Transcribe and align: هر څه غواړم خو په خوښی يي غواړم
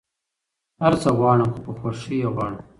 هر 0.81 0.93
څه 1.01 1.09
غواړم 1.17 1.49
خو 1.53 1.59
په 1.65 1.71
خوښی 1.79 2.17
يي 2.21 2.27
غواړم 2.33 2.61